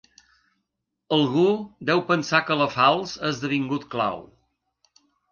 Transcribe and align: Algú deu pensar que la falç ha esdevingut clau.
Algú 1.17 1.43
deu 1.89 2.01
pensar 2.07 2.39
que 2.47 2.57
la 2.61 2.67
falç 2.77 3.13
ha 3.19 3.29
esdevingut 3.35 3.85
clau. 3.93 4.17